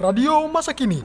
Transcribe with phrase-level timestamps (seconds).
[0.00, 1.04] Radio Masa Kini.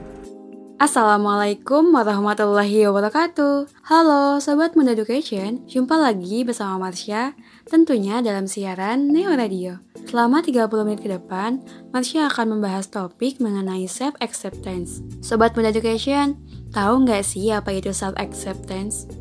[0.80, 3.68] Assalamualaikum warahmatullahi wabarakatuh.
[3.92, 5.60] Halo Sobat Muda Education.
[5.68, 7.36] Jumpa lagi bersama Marsha
[7.68, 9.84] Tentunya dalam siaran Neo Radio.
[10.08, 11.60] Selama 30 menit ke depan
[11.92, 15.04] Marsha akan membahas topik mengenai self-acceptance.
[15.20, 16.40] Sobat Muda Education
[16.72, 19.12] Tahu nggak sih apa itu self-acceptance?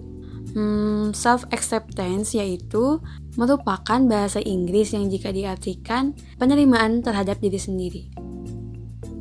[0.56, 3.04] Hmm, self-acceptance yaitu
[3.36, 8.25] merupakan bahasa Inggris yang jika diartikan penerimaan terhadap diri sendiri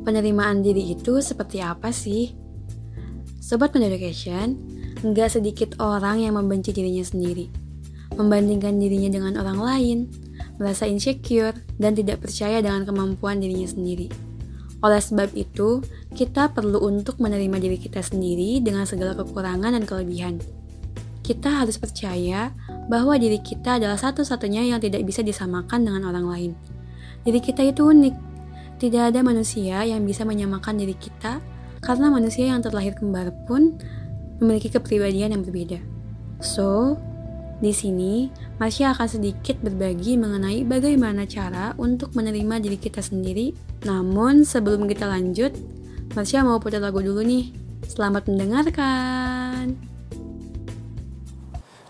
[0.05, 2.37] penerimaan diri itu seperti apa sih?
[3.41, 4.57] Sobat Pendeducation,
[5.01, 7.49] nggak sedikit orang yang membenci dirinya sendiri,
[8.13, 9.97] membandingkan dirinya dengan orang lain,
[10.61, 14.09] merasa insecure, dan tidak percaya dengan kemampuan dirinya sendiri.
[14.85, 15.81] Oleh sebab itu,
[16.13, 20.37] kita perlu untuk menerima diri kita sendiri dengan segala kekurangan dan kelebihan.
[21.25, 22.53] Kita harus percaya
[22.85, 26.51] bahwa diri kita adalah satu-satunya yang tidak bisa disamakan dengan orang lain.
[27.25, 28.34] Diri kita itu unik,
[28.75, 31.39] tidak ada manusia yang bisa menyamakan diri kita
[31.79, 33.77] karena manusia yang terlahir kembar pun
[34.41, 35.79] memiliki kepribadian yang berbeda.
[36.43, 36.99] So,
[37.63, 38.27] di sini
[38.59, 43.55] Marsha akan sedikit berbagi mengenai bagaimana cara untuk menerima diri kita sendiri.
[43.87, 45.55] Namun sebelum kita lanjut,
[46.11, 47.55] Marsha mau putar lagu dulu nih.
[47.87, 49.77] Selamat mendengarkan.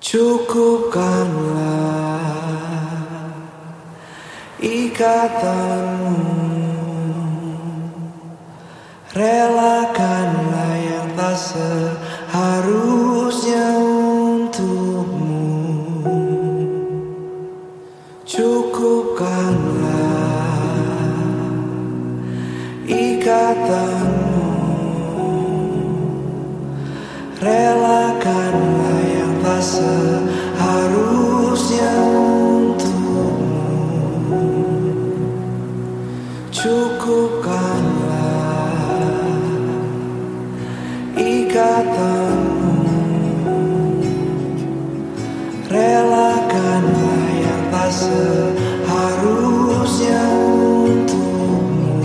[0.05, 1.25] Cukupkanlah
[4.61, 6.34] ikatanmu
[9.15, 12.75] Relakanlah yang tak seharusnya
[13.79, 15.55] untukmu.
[18.27, 19.39] Cukupkanlah
[22.83, 24.51] ikatanmu.
[27.39, 30.27] Relakanlah yang tak seharusnya
[32.03, 33.31] untukmu.
[36.51, 37.94] Cukupkanlah
[45.65, 48.85] Relakanlah yang tak seharusnya
[50.31, 51.99] untukmu.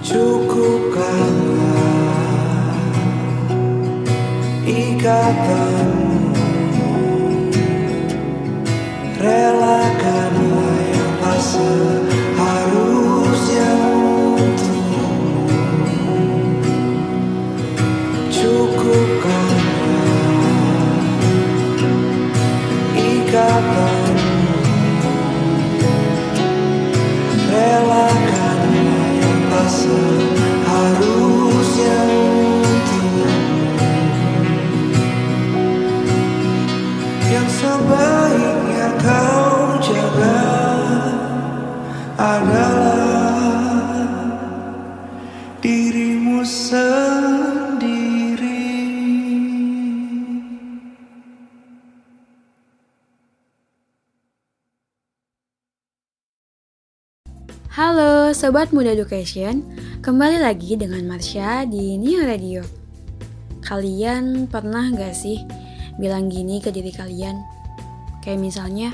[0.00, 1.36] Cukupkanlah
[4.64, 5.75] ikatanmu
[58.36, 59.64] Sobat Muda Education,
[60.04, 62.60] kembali lagi dengan Marsha di Neo Radio.
[63.64, 65.40] Kalian pernah gak sih
[65.96, 67.32] bilang gini ke diri kalian?
[68.20, 68.92] Kayak misalnya,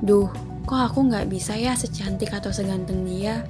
[0.00, 0.32] Duh,
[0.64, 3.44] kok aku gak bisa ya secantik atau seganteng dia?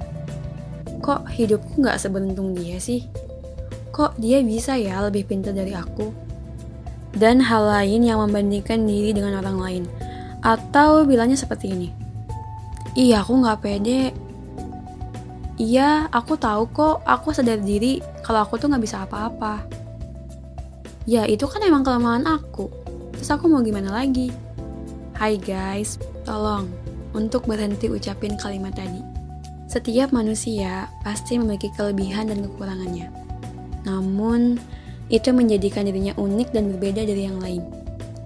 [0.99, 3.07] Kok hidupku gak seberuntung dia sih?
[3.95, 6.11] Kok dia bisa ya lebih pintar dari aku?
[7.15, 9.83] Dan hal lain yang membandingkan diri dengan orang lain.
[10.43, 11.87] Atau bilangnya seperti ini.
[12.99, 14.24] Iya, aku gak pede,
[15.55, 16.99] Iya, aku tahu kok.
[17.07, 19.63] Aku sadar diri kalau aku tuh nggak bisa apa-apa.
[21.07, 22.67] Ya, itu kan emang kelemahan aku.
[23.15, 24.35] Terus aku mau gimana lagi?
[25.15, 25.95] Hai guys,
[26.27, 26.67] tolong
[27.15, 28.99] untuk berhenti ucapin kalimat tadi.
[29.71, 33.07] Setiap manusia pasti memiliki kelebihan dan kekurangannya.
[33.87, 34.59] Namun,
[35.07, 37.63] itu menjadikan dirinya unik dan berbeda dari yang lain.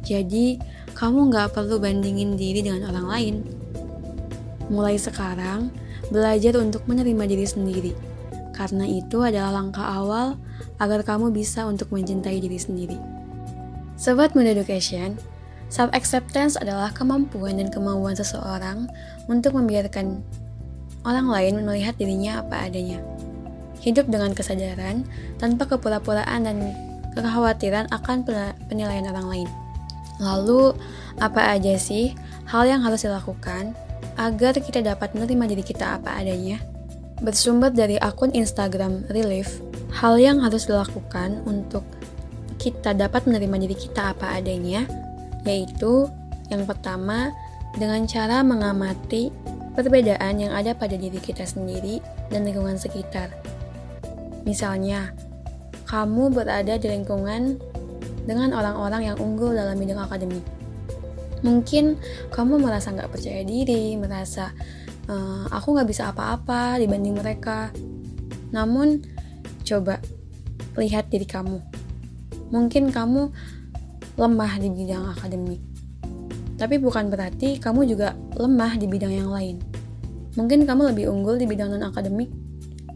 [0.01, 0.57] Jadi,
[0.97, 3.35] kamu nggak perlu bandingin diri dengan orang lain.
[4.73, 5.69] Mulai sekarang,
[6.09, 7.93] belajar untuk menerima diri sendiri,
[8.53, 10.35] karena itu adalah langkah awal
[10.81, 12.97] agar kamu bisa untuk mencintai diri sendiri.
[13.99, 15.15] Sobat Muda Education,
[15.69, 18.89] self-acceptance adalah kemampuan dan kemauan seseorang
[19.27, 20.23] untuk membiarkan
[21.07, 22.99] orang lain melihat dirinya apa adanya.
[23.79, 25.07] Hidup dengan kesadaran,
[25.39, 26.57] tanpa kepura-puraan dan
[27.15, 28.27] kekhawatiran akan
[28.67, 29.49] penilaian orang lain.
[30.19, 30.75] Lalu,
[31.19, 32.11] apa aja sih
[32.47, 33.71] hal yang harus dilakukan
[34.19, 36.59] agar kita dapat menerima diri kita apa adanya?
[37.23, 39.63] Bersumber dari akun Instagram Relief,
[39.95, 41.87] hal yang harus dilakukan untuk
[42.59, 44.83] kita dapat menerima diri kita apa adanya,
[45.47, 46.11] yaitu
[46.51, 47.31] yang pertama
[47.79, 49.31] dengan cara mengamati
[49.79, 53.31] perbedaan yang ada pada diri kita sendiri dan lingkungan sekitar.
[54.43, 55.15] Misalnya,
[55.87, 57.55] kamu berada di lingkungan
[58.27, 60.58] dengan orang-orang yang unggul dalam bidang akademik.
[61.39, 61.99] Mungkin
[62.31, 64.51] kamu merasa nggak percaya diri, merasa
[65.07, 67.71] uh, aku nggak bisa apa-apa dibanding mereka.
[68.51, 69.03] Namun,
[69.63, 70.03] coba
[70.75, 71.59] lihat diri kamu.
[72.49, 73.29] Mungkin kamu
[74.19, 75.61] lemah di bidang akademik.
[76.59, 79.63] Tapi bukan berarti kamu juga lemah di bidang yang lain.
[80.35, 82.27] Mungkin kamu lebih unggul di bidang non-akademik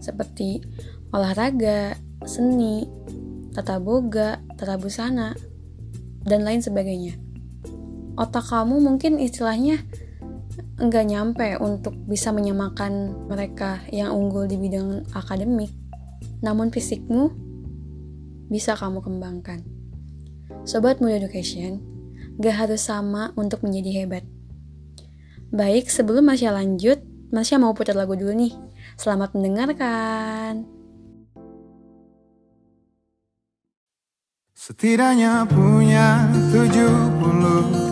[0.03, 0.59] seperti
[1.15, 1.95] olahraga,
[2.27, 2.83] seni,
[3.55, 5.31] tata boga, tata busana,
[6.27, 7.22] dan lain sebagainya.
[8.13, 9.81] Otak kamu mungkin istilahnya
[10.77, 15.73] nggak nyampe untuk bisa menyamakan mereka yang unggul di bidang akademik.
[16.45, 17.33] Namun fisikmu
[18.53, 19.65] bisa kamu kembangkan.
[20.61, 21.81] Sobat Muda Education,
[22.37, 24.23] gak harus sama untuk menjadi hebat.
[25.49, 27.01] Baik, sebelum Masya lanjut,
[27.33, 28.53] Masya mau putar lagu dulu nih.
[28.95, 30.69] Selamat mendengarkan.
[34.53, 37.82] Setidaknya punya 70 tahun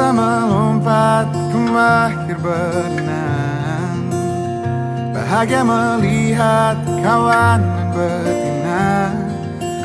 [0.00, 1.28] Bisa melompat
[2.24, 4.00] ke berenang
[5.12, 7.60] Bahagia melihat kawan
[7.92, 9.12] betina.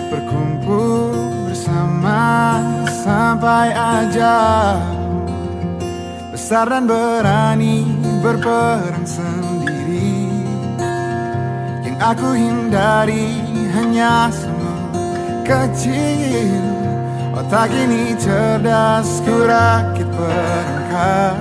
[0.08, 1.12] Berkumpul
[1.52, 2.64] bersama
[3.04, 4.40] sampai aja.
[6.32, 7.84] Besar dan berani
[8.24, 10.32] berperang sendiri.
[11.84, 13.36] Yang aku hindari
[13.76, 14.80] hanya semua
[15.44, 16.85] kecil
[17.36, 21.36] Otak ini cerdas ku rakit perangkat.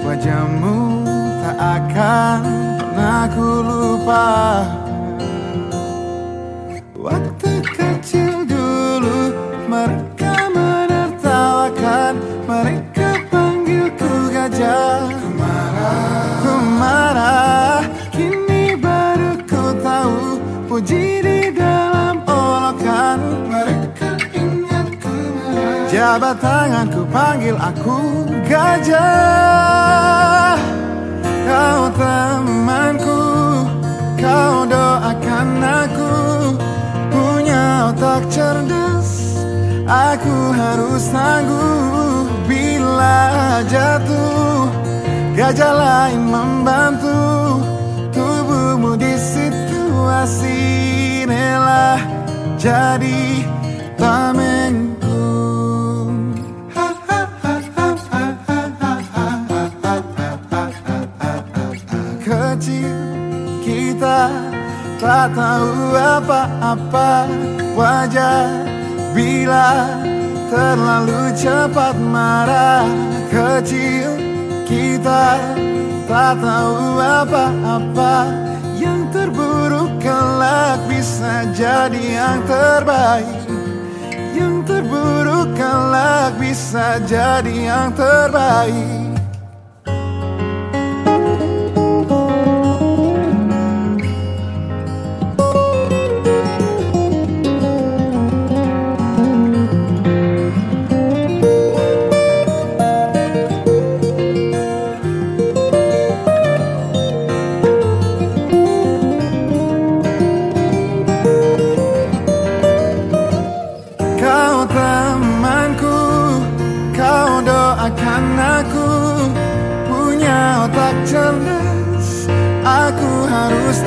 [0.00, 1.04] Wajahmu
[1.44, 2.40] tak akan
[2.80, 4.28] pernah ku lupa.
[6.96, 9.36] Waktu kecil dulu
[9.68, 12.16] mereka menertawakan.
[12.48, 20.40] Mereka panggilku gajah Ku marah, ku marah Kini baru ku tahu.
[20.64, 21.29] Puji
[26.10, 28.98] Jabat tanganku panggil aku gajah.
[31.22, 33.22] Kau temanku
[34.18, 36.10] Kau doakan aku.
[37.14, 39.38] Punya otak cerdas
[39.86, 44.66] Aku harus tangguh Bila jatuh
[45.38, 47.22] Gajah lain membantu.
[48.10, 50.58] Tubuhmu di situasi
[51.22, 52.02] Inilah
[52.58, 53.46] jadi
[53.94, 54.49] tamengku
[65.20, 67.28] tak tahu apa-apa
[67.76, 68.48] Wajar
[69.12, 70.00] bila
[70.48, 72.88] terlalu cepat marah.
[73.28, 74.16] Kecil
[74.64, 75.36] kita
[76.08, 78.32] tak tahu apa-apa
[78.80, 83.44] Yang terburuk kelak bisa jadi yang terbaik.
[84.32, 88.99] Yang terburuk kelak bisa jadi yang terbaik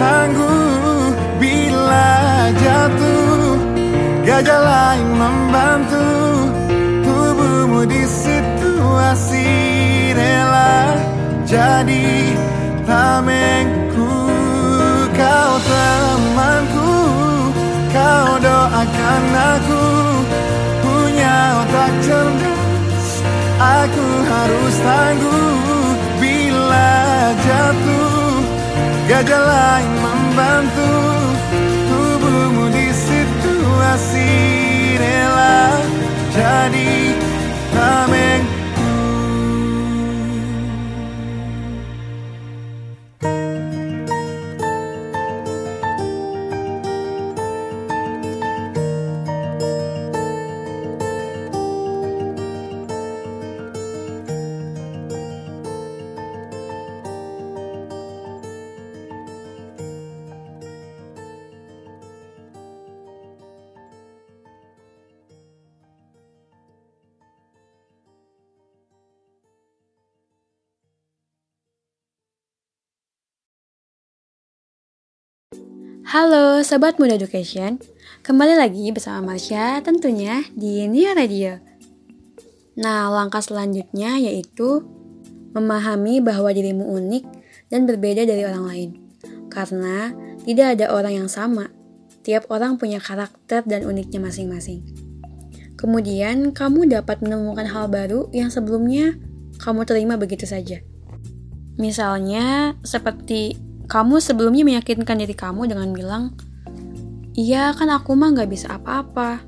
[0.03, 3.59] tangguh Bila jatuh,
[4.23, 6.07] gajah lain membantu.
[7.03, 9.51] Tubuhmu di situasi
[10.15, 10.95] rela
[11.43, 12.35] Jadi
[12.87, 14.11] tamengku.
[15.13, 16.93] Kau temanku,
[17.91, 19.23] kau doakan
[19.55, 19.85] aku.
[20.83, 23.09] Punya otak cerdas
[23.59, 25.51] Aku harus tangguh.
[26.23, 26.95] Bila
[27.43, 28.23] jatuh
[29.03, 29.92] Gajah lain
[30.33, 30.93] membantu
[31.85, 34.33] Tubuhmu di situasi
[34.97, 35.77] rela
[36.33, 37.13] Jadi
[37.69, 38.52] tamengku
[76.13, 77.81] Halo Sobat Muda Education,
[78.21, 81.57] kembali lagi bersama Marsha tentunya di Nia Radio.
[82.77, 84.85] Nah, langkah selanjutnya yaitu
[85.57, 87.25] memahami bahwa dirimu unik
[87.73, 88.89] dan berbeda dari orang lain.
[89.49, 90.13] Karena
[90.45, 91.73] tidak ada orang yang sama,
[92.21, 94.85] tiap orang punya karakter dan uniknya masing-masing.
[95.81, 99.17] Kemudian, kamu dapat menemukan hal baru yang sebelumnya
[99.57, 100.77] kamu terima begitu saja.
[101.81, 106.23] Misalnya, seperti kamu sebelumnya meyakinkan diri kamu dengan bilang,
[107.33, 109.41] Iya kan aku mah gak bisa apa-apa.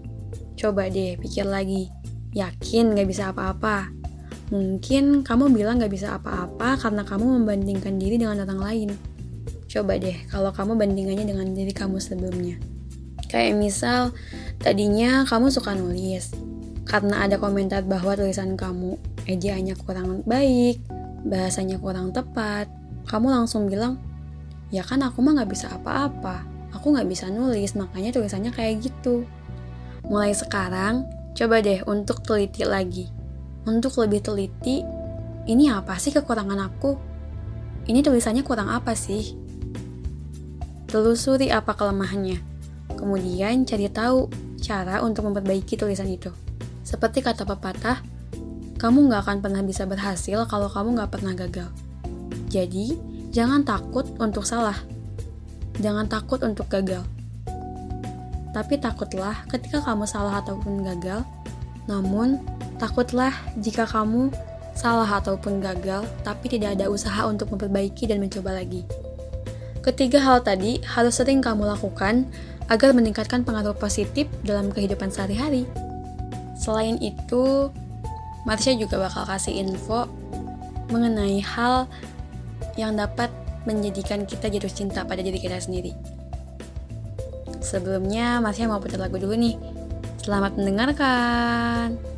[0.57, 1.93] Coba deh pikir lagi,
[2.33, 3.93] yakin gak bisa apa-apa.
[4.49, 8.89] Mungkin kamu bilang gak bisa apa-apa karena kamu membandingkan diri dengan orang lain.
[9.69, 12.57] Coba deh kalau kamu bandingannya dengan diri kamu sebelumnya.
[13.29, 14.13] Kayak misal,
[14.61, 16.33] tadinya kamu suka nulis,
[16.85, 20.79] karena ada komentar bahwa tulisan kamu ejaannya kurang baik,
[21.25, 22.69] bahasanya kurang tepat,
[23.09, 23.97] kamu langsung bilang,
[24.69, 26.45] ya kan aku mah nggak bisa apa-apa.
[26.75, 29.25] Aku nggak bisa nulis makanya tulisannya kayak gitu.
[30.05, 33.09] Mulai sekarang coba deh untuk teliti lagi.
[33.65, 34.85] Untuk lebih teliti
[35.49, 36.97] ini apa sih kekurangan aku?
[37.85, 39.37] Ini tulisannya kurang apa sih?
[40.89, 42.41] Telusuri apa kelemahannya.
[42.97, 44.29] Kemudian cari tahu
[44.61, 46.33] cara untuk memperbaiki tulisan itu.
[46.81, 48.01] Seperti kata pepatah
[48.81, 51.69] kamu nggak akan pernah bisa berhasil kalau kamu nggak pernah gagal.
[52.49, 54.79] Jadi Jangan takut untuk salah.
[55.83, 57.03] Jangan takut untuk gagal.
[58.55, 61.27] Tapi takutlah ketika kamu salah ataupun gagal.
[61.91, 62.39] Namun,
[62.79, 64.31] takutlah jika kamu
[64.71, 68.87] salah ataupun gagal, tapi tidak ada usaha untuk memperbaiki dan mencoba lagi.
[69.83, 72.23] Ketiga hal tadi harus sering kamu lakukan
[72.71, 75.67] agar meningkatkan pengaruh positif dalam kehidupan sehari-hari.
[76.55, 77.67] Selain itu,
[78.47, 80.07] Marsha juga bakal kasih info
[80.87, 81.91] mengenai hal
[82.75, 83.31] yang dapat
[83.65, 85.95] menjadikan kita jatuh cinta pada diri kita sendiri.
[87.65, 89.57] Sebelumnya, Masnya mau putar lagu dulu nih.
[90.21, 92.14] Selamat mendengarkan.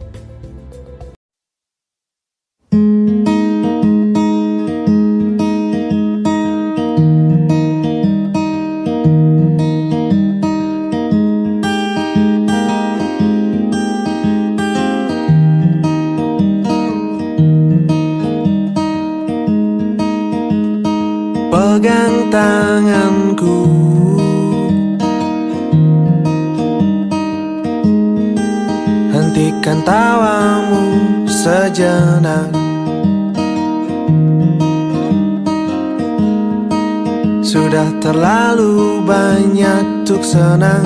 [37.48, 40.84] Sudah terlalu banyak tuk senang.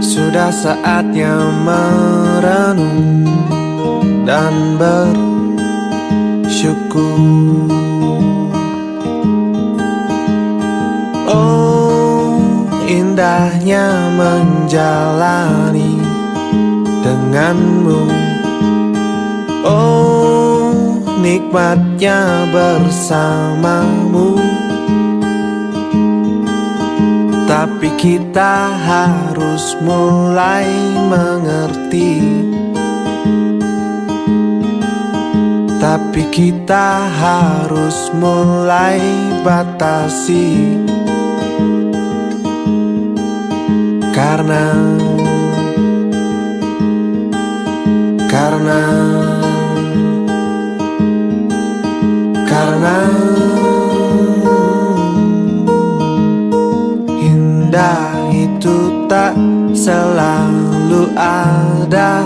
[0.00, 1.36] Sudah saatnya
[1.68, 3.28] merenung
[4.24, 5.12] dan ber
[6.48, 7.68] syukur
[11.28, 12.40] Oh
[12.88, 16.00] indahnya menjalani
[17.04, 18.08] denganmu.
[19.68, 20.25] Oh
[21.26, 24.38] nikmatnya bersamamu.
[27.50, 30.70] Tapi kita harus mulai
[31.10, 32.22] mengerti.
[35.82, 39.02] Tapi kita harus mulai
[39.42, 40.78] batasi.
[44.14, 44.70] Karena
[48.30, 48.82] Karena
[52.76, 53.08] Karena
[57.16, 59.32] Indah itu tak
[59.72, 62.20] selalu ada.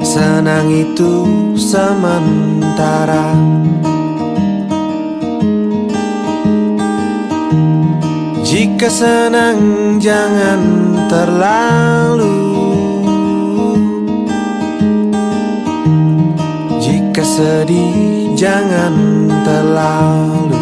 [0.00, 1.28] Senang itu
[1.60, 3.36] sementara.
[8.40, 9.60] Jika senang
[10.00, 10.60] jangan
[11.12, 12.51] terlalu
[17.12, 20.56] Jika sedih jangan terlalu.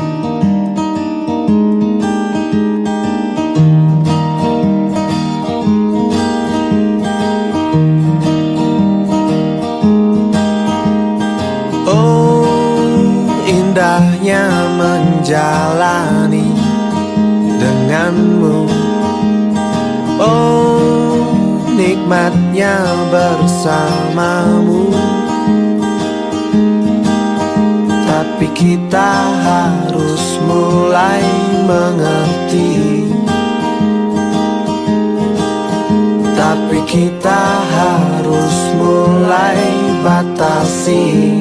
[13.47, 14.43] Indahnya
[14.75, 16.51] menjalani
[17.63, 18.67] denganmu.
[20.19, 21.31] Oh
[21.79, 22.75] nikmatnya
[23.15, 24.91] bersamamu
[28.21, 29.09] Tapi kita
[29.49, 31.25] harus mulai
[31.65, 33.09] mengerti.
[36.37, 37.41] Tapi kita
[37.73, 39.57] harus mulai
[40.05, 41.41] batasi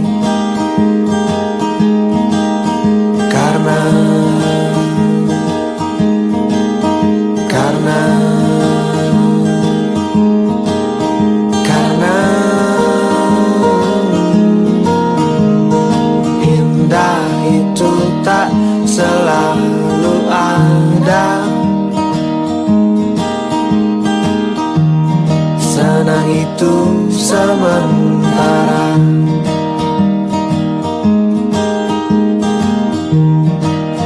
[26.59, 28.99] itu sementara.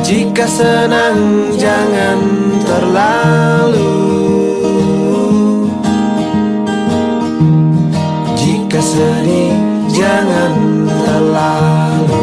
[0.06, 2.22] Jika senang jangan
[2.62, 3.90] terlalu.
[8.38, 9.58] Jika sedih
[9.90, 12.22] jangan terlalu.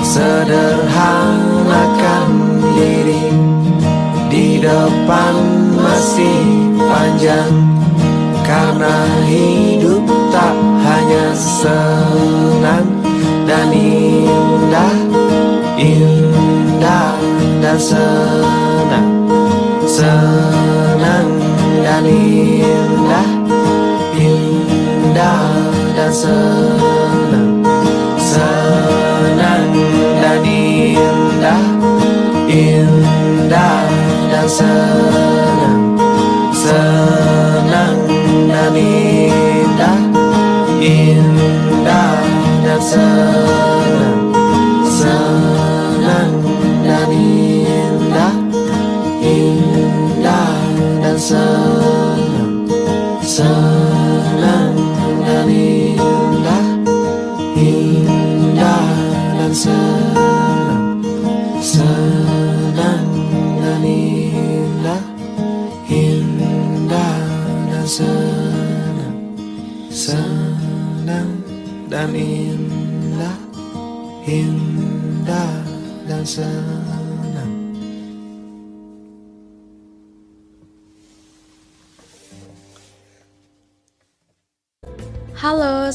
[0.00, 2.28] Sederhanakan
[2.80, 3.28] diri
[4.32, 5.61] Di depan
[6.02, 7.54] masih panjang.
[8.42, 10.02] Karena hidup
[10.34, 10.50] tak
[10.82, 12.90] hanya senang
[13.46, 14.98] dan indah
[15.78, 17.14] Indah
[17.62, 19.10] dan senang.
[19.86, 21.38] Senang
[21.86, 23.30] dan indah
[24.18, 25.54] Indah
[25.94, 27.62] dan senang.
[28.18, 29.70] Senang
[30.18, 31.62] dan indah
[32.50, 33.86] Indah
[34.34, 35.41] dan senang
[42.72, 44.21] dan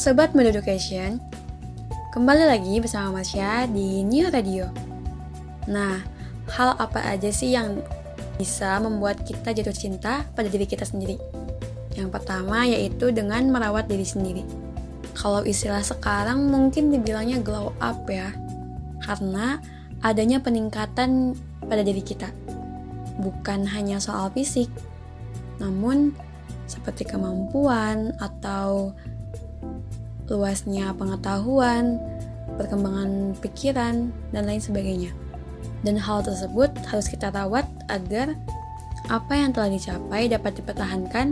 [0.07, 1.19] Sobat Mood Education
[2.15, 4.71] Kembali lagi bersama Marsha di New Radio.
[5.67, 5.99] Nah,
[6.47, 7.83] hal apa aja sih yang
[8.39, 11.19] bisa membuat kita jatuh cinta pada diri kita sendiri?
[11.99, 14.47] Yang pertama yaitu dengan merawat diri sendiri.
[15.11, 18.31] Kalau istilah sekarang mungkin dibilangnya glow up ya
[19.03, 19.59] Karena
[20.07, 21.35] adanya peningkatan
[21.67, 22.31] pada diri kita.
[23.19, 24.71] Bukan hanya soal fisik
[25.59, 26.15] Namun
[26.63, 28.95] seperti kemampuan atau
[30.27, 31.99] luasnya pengetahuan,
[32.59, 35.11] perkembangan pikiran, dan lain sebagainya.
[35.85, 38.35] Dan hal tersebut harus kita rawat agar
[39.07, 41.31] apa yang telah dicapai dapat dipertahankan,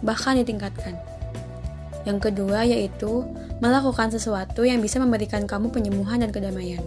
[0.00, 0.96] bahkan ditingkatkan.
[2.08, 3.28] Yang kedua yaitu
[3.60, 6.80] melakukan sesuatu yang bisa memberikan kamu penyembuhan dan kedamaian.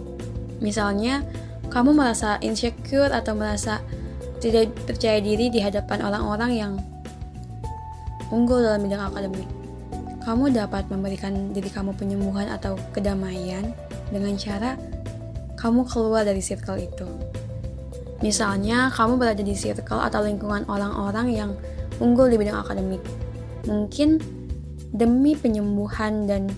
[0.58, 1.22] Misalnya,
[1.70, 3.78] kamu merasa insecure atau merasa
[4.42, 6.72] tidak percaya diri di hadapan orang-orang yang
[8.34, 9.63] unggul dalam bidang akademik
[10.24, 13.76] kamu dapat memberikan diri kamu penyembuhan atau kedamaian
[14.08, 14.80] dengan cara
[15.60, 17.08] kamu keluar dari circle itu.
[18.24, 21.50] Misalnya, kamu berada di circle atau lingkungan orang-orang yang
[22.00, 23.04] unggul di bidang akademik.
[23.68, 24.16] Mungkin
[24.96, 26.48] demi penyembuhan dan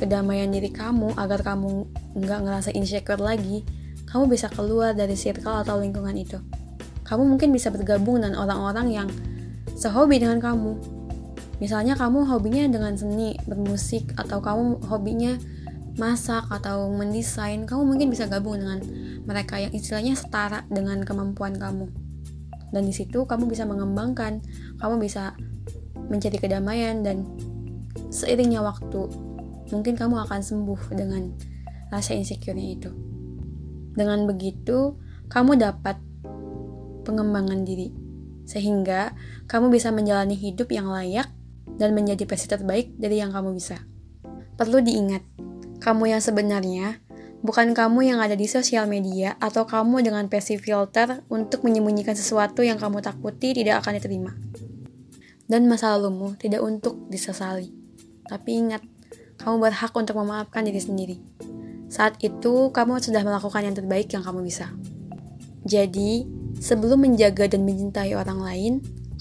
[0.00, 1.84] kedamaian diri kamu agar kamu
[2.16, 3.68] nggak ngerasa insecure lagi,
[4.08, 6.40] kamu bisa keluar dari circle atau lingkungan itu.
[7.04, 9.08] Kamu mungkin bisa bergabung dengan orang-orang yang
[9.76, 10.95] sehobi dengan kamu,
[11.56, 15.40] Misalnya kamu hobinya dengan seni, bermusik, atau kamu hobinya
[15.96, 18.84] masak atau mendesain, kamu mungkin bisa gabung dengan
[19.24, 21.88] mereka yang istilahnya setara dengan kemampuan kamu.
[22.68, 24.44] Dan di situ kamu bisa mengembangkan,
[24.76, 25.32] kamu bisa
[25.96, 27.24] mencari kedamaian dan
[28.12, 29.08] seiringnya waktu,
[29.72, 31.32] mungkin kamu akan sembuh dengan
[31.88, 32.90] rasa insecure-nya itu.
[33.96, 35.00] Dengan begitu,
[35.32, 35.96] kamu dapat
[37.08, 37.88] pengembangan diri
[38.46, 39.16] sehingga
[39.50, 41.26] kamu bisa menjalani hidup yang layak
[41.74, 43.82] dan menjadi versi terbaik dari yang kamu bisa.
[44.56, 45.22] Perlu diingat,
[45.82, 47.02] kamu yang sebenarnya
[47.44, 52.64] bukan kamu yang ada di sosial media atau kamu dengan versi filter untuk menyembunyikan sesuatu
[52.64, 54.32] yang kamu takuti tidak akan diterima.
[55.46, 57.70] Dan masa lalumu tidak untuk disesali.
[58.26, 58.82] Tapi ingat,
[59.38, 61.16] kamu berhak untuk memaafkan diri sendiri.
[61.86, 64.74] Saat itu, kamu sudah melakukan yang terbaik yang kamu bisa.
[65.62, 66.26] Jadi,
[66.58, 68.72] sebelum menjaga dan mencintai orang lain,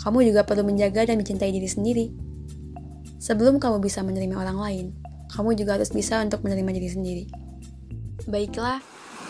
[0.01, 2.05] kamu juga perlu menjaga dan mencintai diri sendiri.
[3.25, 4.85] Sebelum kamu bisa menerima orang lain,
[5.33, 7.25] kamu juga harus bisa untuk menerima diri sendiri.
[8.29, 8.77] Baiklah,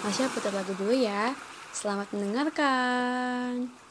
[0.03, 1.31] Masya putar lagu dulu ya.
[1.71, 3.84] Selamat mendengarkan.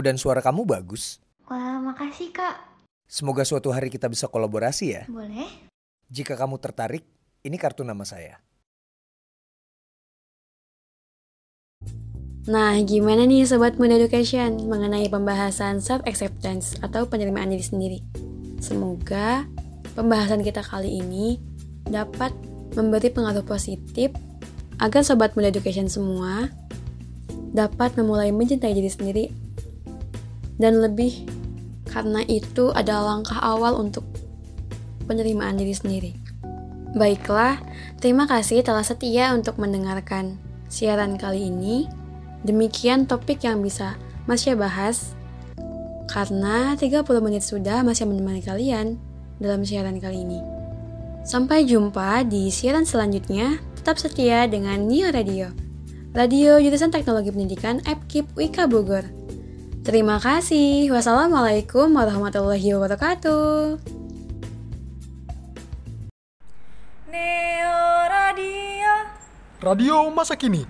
[0.00, 1.20] Lagu dan suara kamu bagus.
[1.44, 2.56] Wah makasih kak
[3.04, 5.02] Semoga suatu hari kita bisa kolaborasi ya.
[5.10, 5.68] Boleh?
[6.08, 7.04] Jika kamu tertarik,
[7.44, 8.40] ini kartu nama saya.
[12.46, 17.98] Nah, gimana nih Sobat Muda Education mengenai pembahasan self-acceptance atau penerimaan diri sendiri?
[18.62, 19.44] Semoga
[19.98, 21.42] pembahasan kita kali ini
[21.84, 22.30] dapat
[22.78, 24.14] memberi pengaruh positif
[24.78, 26.46] agar Sobat Muda Education semua
[27.50, 29.49] dapat memulai mencintai diri sendiri
[30.60, 31.24] dan lebih
[31.88, 34.04] karena itu adalah langkah awal untuk
[35.08, 36.12] penerimaan diri sendiri.
[36.94, 37.58] Baiklah,
[37.98, 40.38] terima kasih telah setia untuk mendengarkan
[40.70, 41.88] siaran kali ini.
[42.46, 45.16] Demikian topik yang bisa Masya bahas
[46.06, 48.98] karena 30 menit sudah masih menemani kalian
[49.38, 50.40] dalam siaran kali ini.
[51.22, 53.60] Sampai jumpa di siaran selanjutnya.
[53.80, 55.56] Tetap setia dengan Neo Radio.
[56.12, 59.19] Radio Jurusan Teknologi Pendidikan Epkip Wika Bogor.
[59.90, 60.86] Terima kasih.
[60.94, 63.74] Wassalamualaikum warahmatullahi wabarakatuh.
[67.10, 68.94] Neo Radio
[69.58, 70.62] Radio masa kini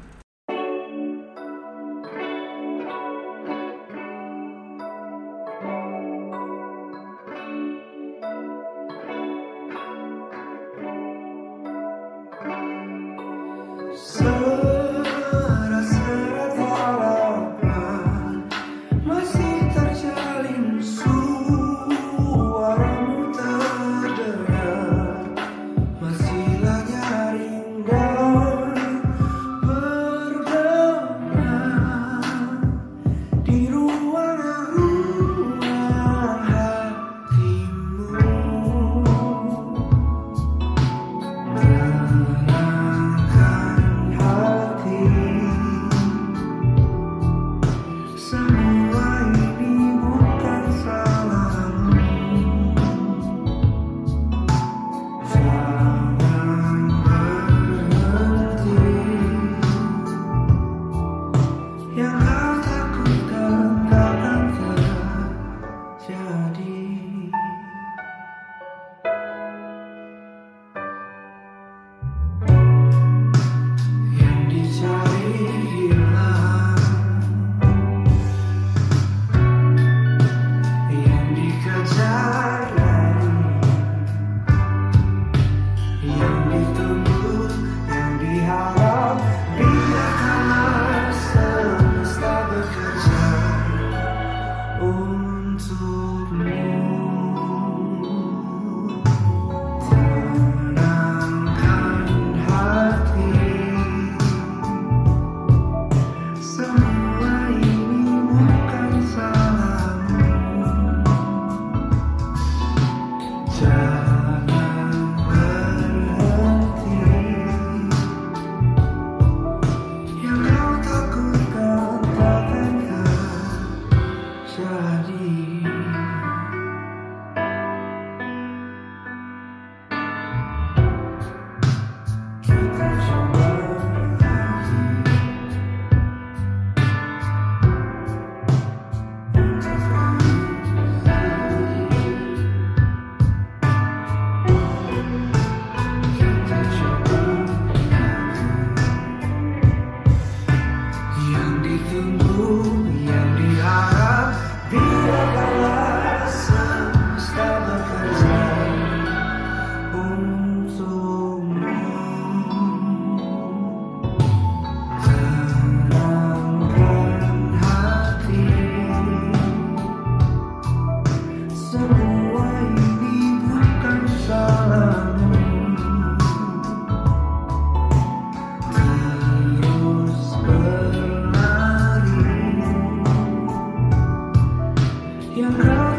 [185.41, 185.90] You're.